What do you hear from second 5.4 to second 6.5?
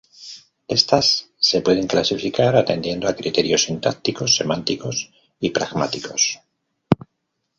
pragmáticos.